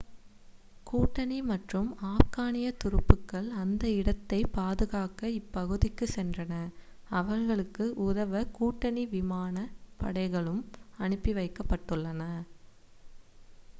[0.87, 6.55] கூட்டணி மற்றும் ஆப்கானிய துருப்புக்கள் அந்த இடத்தைப் பாதுகாக்க இப்பகுதிக்குச் சென்றன
[7.11, 9.67] அவர்களுக்கு உதவ கூட்டணி விமான
[9.99, 10.63] படைகளும்
[10.99, 12.25] அனுப்பி வைக்கபட்டுள்ளன